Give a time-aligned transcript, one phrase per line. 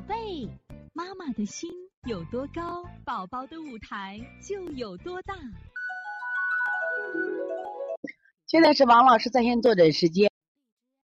[0.00, 0.48] 宝贝，
[0.94, 1.70] 妈妈的心
[2.08, 5.34] 有多高，宝宝的舞台就有多大。
[8.46, 10.30] 现在是王老师在线坐诊时间，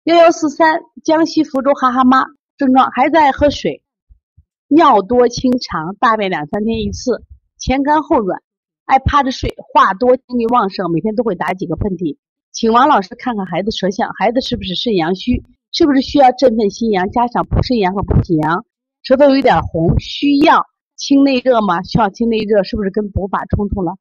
[0.04, 2.24] 幺幺四三，江西福州哈哈妈，
[2.56, 3.82] 症状孩子爱喝水，
[4.68, 7.24] 尿多清长，大便两三天一次，
[7.58, 8.42] 前干后软，
[8.84, 12.16] 爱趴着睡，话多精力旺盛，每天都会打几个喷嚏，
[12.52, 15.42] 请王老师看看孩子舌象，孩子是不是肾阳虚？
[15.72, 18.64] 是不是需要振奋心阳，加上补肾阳和补脾阳？
[19.04, 20.64] 舌头有点红，需要
[20.96, 21.82] 清内热吗？
[21.82, 23.98] 需要清内热，是不是跟补法冲突了？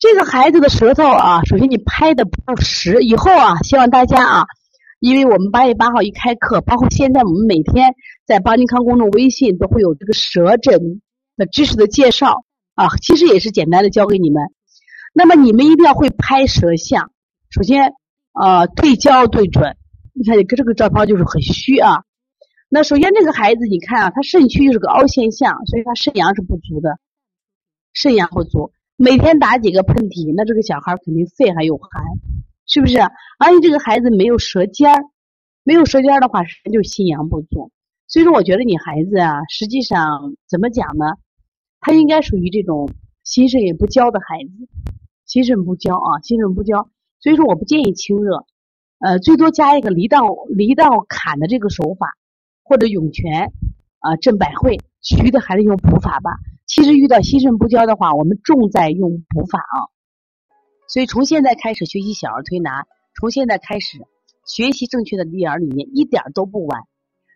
[0.00, 3.00] 这个孩子的舌头啊，首先你拍的不够实。
[3.02, 4.44] 以后啊，希望大家啊，
[4.98, 7.94] 因为我们八月八号一开课，包括现在我们每天
[8.26, 11.00] 在邦尼康公众微信都会有这个舌诊
[11.36, 12.44] 的知识的介绍
[12.74, 14.42] 啊，其实也是简单的教给你们。
[15.14, 17.12] 那么你们一定要会拍舌象，
[17.50, 17.92] 首先
[18.32, 19.76] 呃对焦对准。
[20.12, 22.02] 你看，你跟这个照片就是很虚啊。
[22.68, 26.98] 那首先这个孩子，你看啊，他肾虚就是个凹陷象，所以他肾阳是不足的，
[27.92, 28.72] 肾阳不足。
[28.96, 32.02] 每天打几个喷嚏，那这个小孩肯定肺还有寒，
[32.66, 32.98] 是不是？
[33.38, 35.04] 而且这个孩子没有舌尖儿，
[35.62, 36.42] 没有舌尖儿的话，
[36.72, 37.70] 就心阳不足。
[38.08, 41.14] 所以说，我觉得你孩子啊，实际上怎么讲呢？
[41.78, 42.90] 他应该属于这种
[43.22, 44.68] 心肾也不交的孩子，
[45.24, 46.88] 心肾不交啊，心肾不交。
[47.20, 48.44] 所以说，我不建议清热。
[48.98, 52.16] 呃，最多加一个离道离道坎的这个手法，
[52.68, 53.52] 或者涌泉
[54.00, 56.32] 啊镇百会，其余的还是用补法吧。
[56.66, 59.86] 其实遇到心肾不交的话，我们重在用补法啊。
[60.88, 63.98] 所以从现在开始学习小儿推拿，从现在开始
[64.44, 66.82] 学习正确的育儿理念，一点都不晚。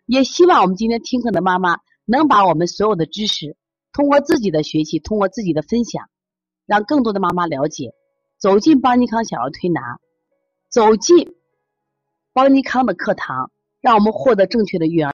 [0.05, 3.55] 也希望我们今天听课的妈妈能把我们所有的知识，
[3.93, 6.09] 通过自己的学习，通过自己的分享，
[6.65, 7.93] 让更多的妈妈了解，
[8.37, 9.81] 走进邦尼康小儿推拿，
[10.69, 11.35] 走进。
[12.33, 13.51] 邦尼康的课堂，
[13.81, 15.09] 让我们获得正确的育儿。